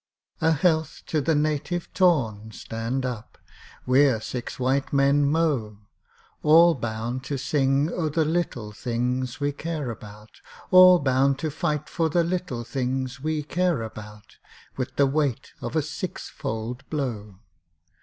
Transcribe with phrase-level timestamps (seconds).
[0.41, 3.37] _A health to the Native torn (Stand up!),
[3.85, 5.77] We're six white men mow,
[6.41, 10.41] All bound to sing o' the little things we care about,
[10.71, 14.37] All bound to fight for the little things we care about
[14.75, 17.35] With the weight of a six fold blow!